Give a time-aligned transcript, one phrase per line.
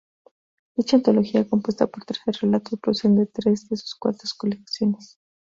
[0.75, 5.19] Dicha antología, compuesta por trece relatos, proceden de tres de sus cuatro colecciones.